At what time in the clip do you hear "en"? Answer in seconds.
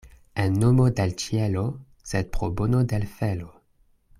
0.43-0.53